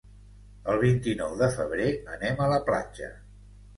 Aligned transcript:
El 0.73 0.79
vint-i-nou 0.83 1.37
de 1.41 1.49
febrer 1.57 1.91
anem 2.17 2.43
a 2.47 2.51
la 2.55 2.61
platja. 2.71 3.13